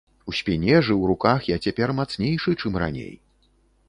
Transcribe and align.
У 0.31 0.33
спіне 0.37 0.69
ж 0.69 0.77
і 0.77 0.95
ў 1.01 1.09
руках 1.11 1.49
я 1.49 1.57
цяпер 1.65 1.93
мацнейшы, 1.99 2.57
чым 2.65 2.81
раней. 2.85 3.13